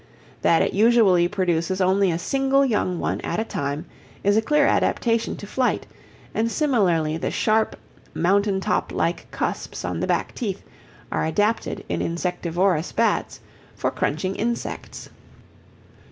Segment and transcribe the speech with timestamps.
[0.41, 3.85] That it usually produces only a single young one at a time
[4.23, 5.85] is a clear adaptation to flight,
[6.33, 7.75] and similarly the sharp,
[8.15, 10.63] mountain top like cusps on the back teeth
[11.11, 13.41] are adapted in insectivorous bats
[13.75, 15.07] for crunching insects.